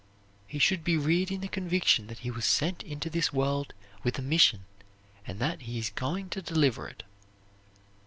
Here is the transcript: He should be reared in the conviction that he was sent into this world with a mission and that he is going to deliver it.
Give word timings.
He 0.47 0.57
should 0.57 0.83
be 0.83 0.97
reared 0.97 1.29
in 1.29 1.41
the 1.41 1.47
conviction 1.47 2.07
that 2.07 2.17
he 2.25 2.31
was 2.31 2.43
sent 2.43 2.81
into 2.81 3.07
this 3.07 3.31
world 3.31 3.75
with 4.01 4.17
a 4.17 4.23
mission 4.23 4.65
and 5.27 5.37
that 5.37 5.61
he 5.61 5.77
is 5.77 5.91
going 5.91 6.29
to 6.31 6.41
deliver 6.41 6.87
it. 6.87 7.03